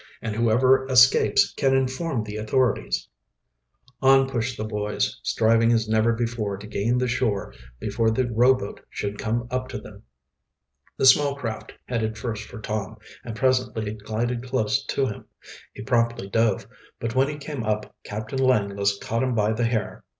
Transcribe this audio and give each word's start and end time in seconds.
"And 0.19 0.35
whoever 0.35 0.87
escapes 0.87 1.53
can 1.53 1.75
inform 1.75 2.23
the 2.23 2.37
authorities." 2.37 3.07
On 4.01 4.27
pushed 4.27 4.57
the 4.57 4.63
boys, 4.63 5.19
striving 5.21 5.71
as 5.71 5.87
never 5.87 6.11
before 6.11 6.57
to 6.57 6.65
gain 6.65 6.97
the 6.97 7.07
shore 7.07 7.53
before 7.79 8.09
the 8.09 8.25
rowboat 8.25 8.79
should 8.89 9.19
come 9.19 9.47
up 9.51 9.67
to 9.67 9.77
them. 9.79 10.01
The 10.97 11.05
small 11.05 11.35
craft 11.35 11.73
headed 11.85 12.17
first 12.17 12.45
for 12.47 12.59
Tom, 12.59 12.97
and 13.23 13.35
presently 13.35 13.91
it 13.91 14.03
glided 14.03 14.41
close 14.41 14.83
to 14.87 15.05
him. 15.05 15.25
He 15.71 15.83
promptly 15.83 16.27
dove, 16.27 16.65
but 16.99 17.13
when 17.13 17.27
he 17.29 17.37
came 17.37 17.61
up 17.63 17.95
Captain 18.03 18.39
Langless 18.39 18.97
caught 18.97 19.21
him 19.21 19.35
by 19.35 19.53
the 19.53 19.65
hair. 19.65 20.03